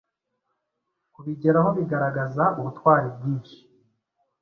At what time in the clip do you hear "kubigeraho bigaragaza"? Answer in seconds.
1.13-2.43